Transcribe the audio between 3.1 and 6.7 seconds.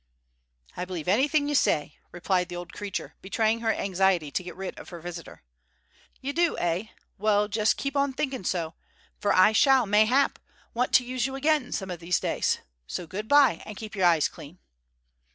betraying her anxiety to get rid of her visitor. "You do,